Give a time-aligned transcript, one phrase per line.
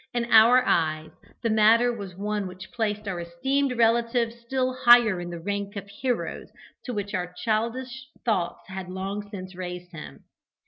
[0.15, 1.11] In our eyes
[1.43, 5.87] the matter was one which placed our esteemed relative still higher in the rank of
[5.87, 6.49] heroes
[6.85, 10.23] to which our childish thoughts had long since raised him.